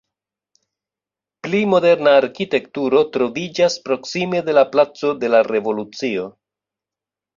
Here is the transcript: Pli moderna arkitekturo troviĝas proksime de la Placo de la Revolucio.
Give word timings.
Pli 1.47 1.59
moderna 1.73 2.15
arkitekturo 2.21 3.03
troviĝas 3.17 3.77
proksime 3.91 4.41
de 4.49 4.57
la 4.59 4.65
Placo 4.73 5.13
de 5.25 5.31
la 5.35 5.43
Revolucio. 5.53 6.27